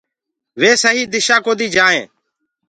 [0.59, 2.07] وي سهيٚ دِشآ ڪوديٚ جآئين۔